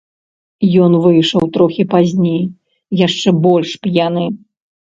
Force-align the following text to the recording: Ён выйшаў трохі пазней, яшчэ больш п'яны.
Ён 0.85 0.91
выйшаў 1.03 1.43
трохі 1.59 1.83
пазней, 1.93 2.41
яшчэ 3.05 3.37
больш 3.47 3.69
п'яны. 3.87 4.29